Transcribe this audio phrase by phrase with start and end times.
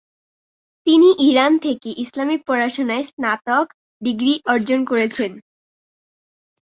[0.87, 3.65] তিনি ইরান থেকে ইসলামিক পড়াশুনায় স্নাতক
[4.01, 5.31] ডিগ্রি অর্জন করেছেন।